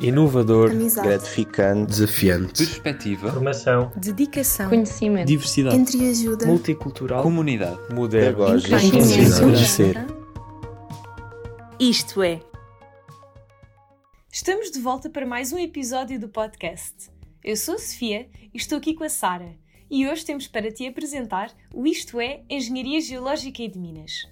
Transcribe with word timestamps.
inovador, 0.00 0.70
amizade, 0.70 1.08
gratificante, 1.08 1.90
desafiante, 1.90 2.64
perspectiva, 2.64 3.32
formação, 3.32 3.92
dedicação, 3.96 4.68
conhecimento, 4.68 5.26
diversidade, 5.26 5.76
entreajuda, 5.76 6.46
multicultural, 6.46 7.22
comunidade, 7.22 7.78
moderno, 7.92 8.46
conhecer. 9.40 9.96
Isto 11.78 12.22
é. 12.22 12.40
Estamos 14.32 14.70
de 14.70 14.80
volta 14.80 15.10
para 15.10 15.26
mais 15.26 15.52
um 15.52 15.58
episódio 15.58 16.18
do 16.18 16.28
podcast. 16.28 17.10
Eu 17.44 17.56
sou 17.56 17.74
a 17.74 17.78
Sofia 17.78 18.28
e 18.54 18.56
estou 18.56 18.78
aqui 18.78 18.94
com 18.94 19.04
a 19.04 19.08
Sara. 19.08 19.54
E 19.90 20.08
hoje 20.08 20.24
temos 20.24 20.46
para 20.46 20.70
te 20.70 20.86
apresentar 20.86 21.52
o 21.74 21.86
Isto 21.86 22.20
é 22.20 22.42
Engenharia 22.48 23.00
Geológica 23.00 23.62
e 23.62 23.68
de 23.68 23.78
Minas. 23.78 24.28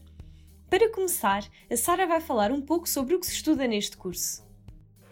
Para 0.70 0.90
começar, 0.92 1.44
a 1.70 1.76
Sara 1.76 2.06
vai 2.06 2.20
falar 2.20 2.52
um 2.52 2.60
pouco 2.60 2.88
sobre 2.88 3.14
o 3.14 3.20
que 3.20 3.26
se 3.26 3.32
estuda 3.32 3.66
neste 3.66 3.96
curso. 3.96 4.47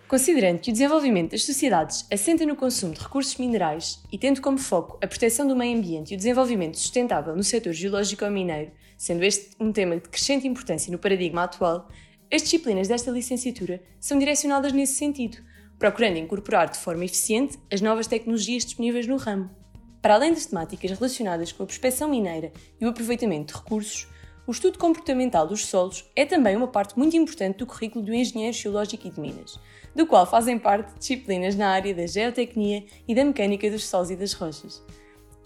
Considerando 0.08 0.60
que 0.60 0.70
o 0.70 0.72
desenvolvimento 0.72 1.32
das 1.32 1.42
sociedades 1.42 2.06
assenta 2.12 2.46
no 2.46 2.54
consumo 2.54 2.94
de 2.94 3.00
recursos 3.00 3.36
minerais 3.38 4.00
e 4.12 4.16
tendo 4.16 4.40
como 4.40 4.56
foco 4.56 4.96
a 5.02 5.06
proteção 5.06 5.48
do 5.48 5.56
meio 5.56 5.76
ambiente 5.76 6.12
e 6.12 6.14
o 6.14 6.16
desenvolvimento 6.16 6.78
sustentável 6.78 7.34
no 7.34 7.42
setor 7.42 7.72
geológico 7.72 8.24
ou 8.24 8.30
mineiro, 8.30 8.70
sendo 8.96 9.24
este 9.24 9.56
um 9.58 9.72
tema 9.72 9.96
de 9.96 10.08
crescente 10.08 10.46
importância 10.46 10.92
no 10.92 10.98
paradigma 10.98 11.42
atual, 11.42 11.88
as 12.32 12.42
disciplinas 12.42 12.86
desta 12.86 13.10
licenciatura 13.10 13.82
são 13.98 14.16
direcionadas 14.16 14.72
nesse 14.72 14.94
sentido, 14.94 15.38
procurando 15.76 16.18
incorporar 16.18 16.70
de 16.70 16.78
forma 16.78 17.04
eficiente 17.04 17.58
as 17.72 17.80
novas 17.80 18.06
tecnologias 18.06 18.64
disponíveis 18.64 19.08
no 19.08 19.16
ramo. 19.16 19.50
Para 20.00 20.14
além 20.14 20.32
das 20.32 20.46
temáticas 20.46 20.92
relacionadas 20.92 21.50
com 21.50 21.64
a 21.64 21.66
prospecção 21.66 22.08
mineira 22.08 22.52
e 22.80 22.86
o 22.86 22.90
aproveitamento 22.90 23.52
de 23.52 23.58
recursos, 23.58 24.06
o 24.46 24.52
estudo 24.52 24.78
comportamental 24.78 25.48
dos 25.48 25.66
solos 25.66 26.08
é 26.14 26.24
também 26.24 26.54
uma 26.54 26.68
parte 26.68 26.96
muito 26.96 27.16
importante 27.16 27.58
do 27.58 27.66
currículo 27.66 28.04
do 28.04 28.14
engenheiro 28.14 28.56
geológico 28.56 29.08
e 29.08 29.10
de 29.10 29.20
Minas, 29.20 29.58
do 29.96 30.06
qual 30.06 30.26
fazem 30.26 30.58
parte 30.58 30.92
disciplinas 30.98 31.56
na 31.56 31.70
área 31.70 31.94
da 31.94 32.06
geotecnia 32.06 32.84
e 33.08 33.14
da 33.14 33.24
mecânica 33.24 33.70
dos 33.70 33.86
solos 33.86 34.10
e 34.10 34.16
das 34.16 34.34
rochas. 34.34 34.84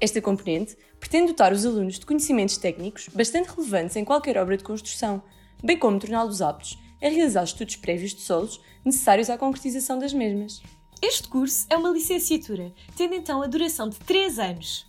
Esta 0.01 0.21
componente 0.21 0.77
pretende 0.99 1.29
dotar 1.29 1.53
os 1.53 1.65
alunos 1.65 2.01
de 2.01 2.05
conhecimentos 2.05 2.57
técnicos 2.57 3.09
bastante 3.15 3.49
relevantes 3.49 3.95
em 3.95 4.05
qualquer 4.05 4.37
obra 4.37 4.57
de 4.57 4.65
construção, 4.65 5.23
bem 5.63 5.79
como 5.79 6.01
torná-los 6.01 6.43
aptos 6.43 6.77
a 7.01 7.09
realizar 7.09 7.45
estudos 7.45 7.77
prévios 7.77 8.13
de 8.13 8.23
solos 8.23 8.61
necessários 8.85 9.31
à 9.31 9.39
concretização 9.39 10.01
das 10.01 10.13
mesmas. 10.13 10.61
Este 11.01 11.29
curso 11.29 11.67
é 11.71 11.77
uma 11.77 11.91
licenciatura, 11.91 12.75
tendo 12.97 13.15
então 13.15 13.41
a 13.43 13.47
duração 13.47 13.89
de 13.89 14.01
3 14.01 14.39
anos. 14.41 14.85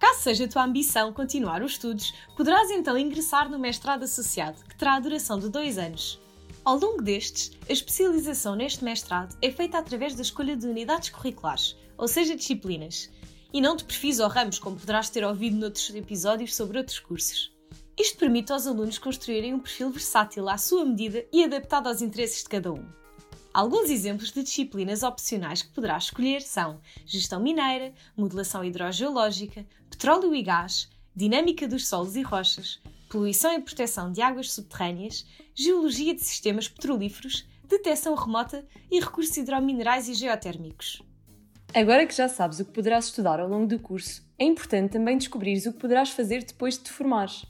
Caso 0.00 0.22
seja 0.22 0.44
a 0.44 0.48
tua 0.48 0.64
ambição 0.64 1.12
continuar 1.12 1.62
os 1.62 1.72
estudos, 1.72 2.12
poderás 2.36 2.68
então 2.72 2.98
ingressar 2.98 3.48
no 3.48 3.60
mestrado 3.60 4.02
associado, 4.02 4.64
que 4.68 4.76
terá 4.76 4.94
a 4.94 5.00
duração 5.00 5.38
de 5.38 5.48
2 5.48 5.78
anos. 5.78 6.23
Ao 6.64 6.78
longo 6.78 7.02
destes, 7.02 7.50
a 7.68 7.72
especialização 7.74 8.54
neste 8.54 8.82
mestrado 8.82 9.36
é 9.42 9.50
feita 9.50 9.76
através 9.76 10.14
da 10.14 10.22
escolha 10.22 10.56
de 10.56 10.66
unidades 10.66 11.10
curriculares, 11.10 11.76
ou 11.98 12.08
seja, 12.08 12.34
disciplinas, 12.34 13.10
e 13.52 13.60
não 13.60 13.76
de 13.76 13.84
perfis 13.84 14.18
ou 14.18 14.28
ramos, 14.28 14.58
como 14.58 14.80
poderás 14.80 15.10
ter 15.10 15.22
ouvido 15.26 15.58
noutros 15.58 15.94
episódios 15.94 16.56
sobre 16.56 16.78
outros 16.78 16.98
cursos. 16.98 17.52
Isto 17.98 18.16
permite 18.16 18.50
aos 18.50 18.66
alunos 18.66 18.96
construírem 18.96 19.52
um 19.52 19.60
perfil 19.60 19.90
versátil 19.90 20.48
à 20.48 20.56
sua 20.56 20.86
medida 20.86 21.26
e 21.30 21.44
adaptado 21.44 21.86
aos 21.86 22.00
interesses 22.00 22.42
de 22.42 22.48
cada 22.48 22.72
um. 22.72 22.88
Alguns 23.52 23.90
exemplos 23.90 24.32
de 24.32 24.42
disciplinas 24.42 25.02
opcionais 25.02 25.60
que 25.60 25.72
poderás 25.74 26.04
escolher 26.04 26.40
são 26.40 26.80
Gestão 27.04 27.40
Mineira, 27.40 27.92
Modelação 28.16 28.64
Hidrogeológica, 28.64 29.66
Petróleo 29.90 30.34
e 30.34 30.42
Gás, 30.42 30.88
Dinâmica 31.14 31.68
dos 31.68 31.86
Solos 31.86 32.16
e 32.16 32.22
Rochas, 32.22 32.80
Poluição 33.14 33.54
e 33.54 33.60
Proteção 33.60 34.10
de 34.10 34.20
Águas 34.20 34.50
Subterrâneas, 34.50 35.24
Geologia 35.54 36.12
de 36.12 36.24
Sistemas 36.24 36.66
Petrolíferos, 36.66 37.46
Detecção 37.62 38.12
Remota 38.16 38.66
e 38.90 38.98
Recursos 38.98 39.36
Hidrominerais 39.36 40.08
e 40.08 40.14
Geotérmicos. 40.14 41.00
Agora 41.72 42.06
que 42.06 42.16
já 42.16 42.28
sabes 42.28 42.58
o 42.58 42.64
que 42.64 42.72
poderás 42.72 43.04
estudar 43.04 43.38
ao 43.38 43.48
longo 43.48 43.68
do 43.68 43.78
curso, 43.78 44.28
é 44.36 44.44
importante 44.44 44.90
também 44.90 45.16
descobrires 45.16 45.64
o 45.64 45.72
que 45.72 45.78
poderás 45.78 46.10
fazer 46.10 46.42
depois 46.42 46.76
de 46.76 46.82
te 46.82 46.90
formares. 46.90 47.46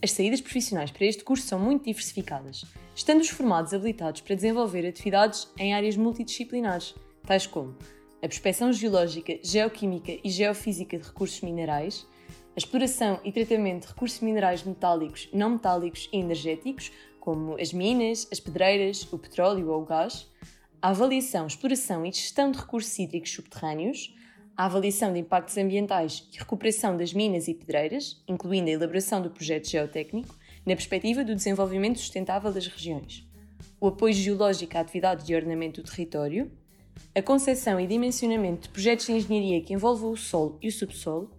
As 0.00 0.12
saídas 0.12 0.40
profissionais 0.40 0.92
para 0.92 1.06
este 1.06 1.24
curso 1.24 1.44
são 1.44 1.58
muito 1.58 1.86
diversificadas, 1.86 2.64
estando 2.94 3.20
os 3.20 3.30
formados 3.30 3.74
habilitados 3.74 4.20
para 4.20 4.36
desenvolver 4.36 4.86
atividades 4.86 5.48
em 5.58 5.74
áreas 5.74 5.96
multidisciplinares, 5.96 6.94
tais 7.26 7.48
como 7.48 7.76
a 8.22 8.28
prospecção 8.28 8.72
geológica, 8.72 9.40
geoquímica 9.42 10.12
e 10.22 10.30
geofísica 10.30 10.96
de 10.96 11.04
recursos 11.04 11.40
minerais, 11.40 12.06
a 12.56 12.58
exploração 12.58 13.20
e 13.24 13.30
tratamento 13.30 13.82
de 13.82 13.88
recursos 13.88 14.20
minerais 14.20 14.62
metálicos, 14.64 15.28
não 15.32 15.50
metálicos 15.50 16.08
e 16.12 16.18
energéticos, 16.18 16.90
como 17.20 17.60
as 17.60 17.72
minas, 17.72 18.26
as 18.32 18.40
pedreiras, 18.40 19.06
o 19.12 19.18
petróleo 19.18 19.70
ou 19.70 19.82
o 19.82 19.84
gás, 19.86 20.28
a 20.82 20.88
avaliação, 20.88 21.46
exploração 21.46 22.04
e 22.04 22.12
gestão 22.12 22.50
de 22.50 22.58
recursos 22.58 22.98
hídricos 22.98 23.30
subterrâneos, 23.32 24.14
a 24.56 24.64
avaliação 24.64 25.12
de 25.12 25.20
impactos 25.20 25.56
ambientais 25.56 26.28
e 26.32 26.38
recuperação 26.38 26.96
das 26.96 27.12
minas 27.12 27.48
e 27.48 27.54
pedreiras, 27.54 28.22
incluindo 28.26 28.68
a 28.68 28.72
elaboração 28.72 29.22
do 29.22 29.30
projeto 29.30 29.68
geotécnico, 29.68 30.34
na 30.66 30.74
perspectiva 30.74 31.24
do 31.24 31.34
desenvolvimento 31.34 31.98
sustentável 31.98 32.52
das 32.52 32.66
regiões, 32.66 33.26
o 33.80 33.88
apoio 33.88 34.12
geológico 34.12 34.76
à 34.76 34.80
atividade 34.80 35.24
de 35.24 35.34
ordenamento 35.34 35.82
do 35.82 35.90
território, 35.90 36.50
a 37.14 37.22
concepção 37.22 37.80
e 37.80 37.86
dimensionamento 37.86 38.62
de 38.62 38.68
projetos 38.68 39.06
de 39.06 39.12
engenharia 39.12 39.62
que 39.62 39.72
envolvam 39.72 40.10
o 40.10 40.16
solo 40.16 40.58
e 40.60 40.68
o 40.68 40.72
subsolo, 40.72 41.30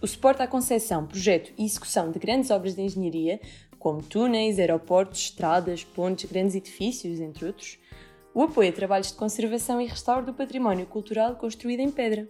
o 0.00 0.06
suporte 0.06 0.42
à 0.42 0.46
concepção, 0.46 1.06
projeto 1.06 1.52
e 1.56 1.64
execução 1.64 2.10
de 2.10 2.18
grandes 2.18 2.50
obras 2.50 2.74
de 2.74 2.82
engenharia, 2.82 3.40
como 3.78 4.02
túneis, 4.02 4.58
aeroportos, 4.58 5.20
estradas, 5.20 5.84
pontes, 5.84 6.30
grandes 6.30 6.54
edifícios, 6.54 7.20
entre 7.20 7.46
outros, 7.46 7.78
o 8.34 8.42
apoio 8.42 8.68
a 8.68 8.72
trabalhos 8.72 9.08
de 9.08 9.14
conservação 9.14 9.80
e 9.80 9.86
restauro 9.86 10.26
do 10.26 10.34
património 10.34 10.86
cultural 10.86 11.36
construído 11.36 11.80
em 11.80 11.90
pedra. 11.90 12.28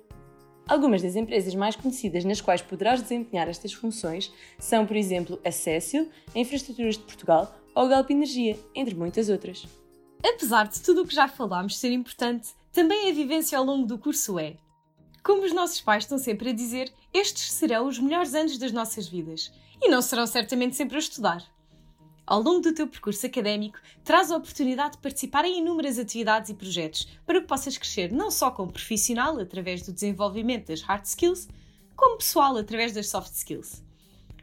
Algumas 0.68 1.02
das 1.02 1.16
empresas 1.16 1.54
mais 1.54 1.76
conhecidas 1.76 2.24
nas 2.24 2.40
quais 2.40 2.60
poderás 2.60 3.02
desempenhar 3.02 3.48
estas 3.48 3.72
funções 3.72 4.32
são, 4.58 4.86
por 4.86 4.96
exemplo, 4.96 5.38
a 5.44 5.50
Cécio, 5.50 6.08
a 6.34 6.38
Infraestruturas 6.38 6.96
de 6.96 7.04
Portugal 7.04 7.54
ou 7.74 7.84
a 7.84 7.88
Galp 7.88 8.10
Energia, 8.10 8.58
entre 8.74 8.94
muitas 8.94 9.28
outras. 9.28 9.66
Apesar 10.24 10.66
de 10.68 10.80
tudo 10.80 11.02
o 11.02 11.06
que 11.06 11.14
já 11.14 11.28
falámos 11.28 11.78
ser 11.78 11.92
importante, 11.92 12.50
também 12.72 13.08
a 13.08 13.14
vivência 13.14 13.56
ao 13.56 13.64
longo 13.64 13.86
do 13.86 13.98
curso 13.98 14.38
é. 14.38 14.56
Como 15.26 15.44
os 15.44 15.52
nossos 15.52 15.80
pais 15.80 16.04
estão 16.04 16.18
sempre 16.18 16.50
a 16.50 16.52
dizer, 16.52 16.92
estes 17.12 17.50
serão 17.50 17.88
os 17.88 17.98
melhores 17.98 18.32
anos 18.32 18.58
das 18.58 18.70
nossas 18.70 19.08
vidas 19.08 19.52
e 19.82 19.88
não 19.88 20.00
serão 20.00 20.24
certamente 20.24 20.76
sempre 20.76 20.94
a 20.94 21.00
estudar. 21.00 21.44
Ao 22.24 22.40
longo 22.40 22.60
do 22.60 22.72
teu 22.72 22.86
percurso 22.86 23.26
académico, 23.26 23.76
traz 24.04 24.30
a 24.30 24.36
oportunidade 24.36 24.92
de 24.92 25.02
participar 25.02 25.44
em 25.44 25.58
inúmeras 25.58 25.98
atividades 25.98 26.50
e 26.50 26.54
projetos 26.54 27.08
para 27.26 27.40
que 27.40 27.48
possas 27.48 27.76
crescer 27.76 28.12
não 28.12 28.30
só 28.30 28.52
como 28.52 28.70
profissional, 28.70 29.36
através 29.40 29.82
do 29.82 29.92
desenvolvimento 29.92 30.68
das 30.68 30.82
hard 30.82 31.04
skills, 31.04 31.48
como 31.96 32.18
pessoal, 32.18 32.56
através 32.56 32.92
das 32.92 33.08
soft 33.08 33.34
skills. 33.34 33.82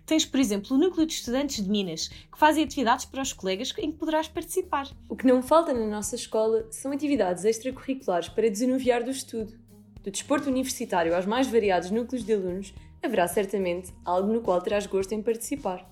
Tens, 0.06 0.26
por 0.26 0.38
exemplo, 0.38 0.76
o 0.76 0.78
Núcleo 0.78 1.06
de 1.06 1.14
Estudantes 1.14 1.64
de 1.64 1.70
Minas, 1.70 2.10
que 2.10 2.38
fazem 2.38 2.62
atividades 2.62 3.06
para 3.06 3.22
os 3.22 3.32
colegas 3.32 3.74
em 3.78 3.90
que 3.90 3.98
poderás 3.98 4.28
participar. 4.28 4.90
O 5.08 5.16
que 5.16 5.26
não 5.28 5.42
falta 5.42 5.74
na 5.74 5.88
nossa 5.88 6.18
escola 6.18 6.68
são 6.72 6.92
atividades 6.92 7.46
extracurriculares 7.46 8.28
para 8.28 8.50
desanuviar 8.50 9.02
do 9.02 9.12
estudo. 9.12 9.63
Do 10.04 10.12
desporto 10.12 10.50
universitário 10.50 11.16
aos 11.16 11.26
mais 11.26 11.48
variados 11.48 11.90
núcleos 11.90 12.26
de 12.26 12.34
alunos, 12.34 12.74
haverá 13.02 13.26
certamente 13.26 13.94
algo 14.04 14.34
no 14.34 14.42
qual 14.42 14.62
terás 14.62 14.86
gosto 14.86 15.14
em 15.14 15.22
participar. 15.22 15.90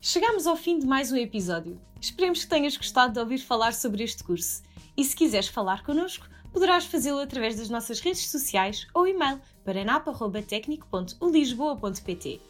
Chegamos 0.00 0.48
ao 0.48 0.56
fim 0.56 0.80
de 0.80 0.86
mais 0.86 1.12
um 1.12 1.16
episódio. 1.16 1.80
Esperemos 2.00 2.42
que 2.42 2.50
tenhas 2.50 2.76
gostado 2.76 3.12
de 3.12 3.20
ouvir 3.20 3.38
falar 3.38 3.72
sobre 3.72 4.02
este 4.02 4.24
curso. 4.24 4.64
E 4.96 5.04
se 5.04 5.14
quiseres 5.14 5.46
falar 5.46 5.84
connosco, 5.84 6.26
poderás 6.52 6.86
fazê-lo 6.86 7.20
através 7.20 7.54
das 7.54 7.70
nossas 7.70 8.00
redes 8.00 8.28
sociais 8.28 8.88
ou 8.92 9.06
e-mail 9.06 9.40
para 9.64 9.84
napa.tecnico.ulisboa.pt 9.84 12.40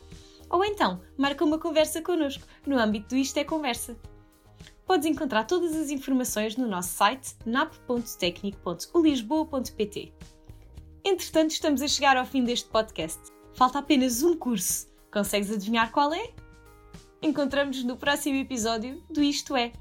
Ou 0.49 0.65
então, 0.65 1.03
marca 1.19 1.45
uma 1.45 1.59
conversa 1.59 2.01
connosco 2.01 2.47
no 2.67 2.79
âmbito 2.79 3.11
do 3.11 3.19
Isto 3.19 3.37
é 3.37 3.45
Conversa. 3.45 3.99
Podes 4.87 5.05
encontrar 5.05 5.45
todas 5.45 5.77
as 5.77 5.91
informações 5.91 6.57
no 6.57 6.67
nosso 6.67 6.95
site 6.95 7.37
nap.tecnico.ulisboa.pt 7.45 10.15
Entretanto, 11.05 11.51
estamos 11.51 11.83
a 11.83 11.89
chegar 11.89 12.17
ao 12.17 12.25
fim 12.25 12.45
deste 12.45 12.69
podcast. 12.69 13.21
Falta 13.55 13.81
apenas 13.81 14.23
um 14.23 14.37
curso. 14.37 14.87
Consegues 15.11 15.51
adivinhar 15.51 15.91
qual 15.91 16.13
é? 16.15 16.33
Encontramos-nos 17.21 17.85
no 17.85 17.97
próximo 17.97 18.37
episódio 18.37 19.03
do 19.11 19.23
Isto 19.23 19.57
É. 19.57 19.73